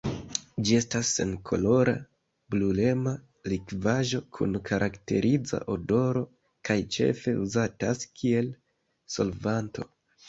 [0.67, 1.93] Ĝi estas senkolora,
[2.55, 3.13] brulema
[3.53, 6.25] likvaĵo kun karakteriza odoro
[6.71, 8.53] kaj ĉefe uzatas kiel
[9.19, 9.87] solvanto.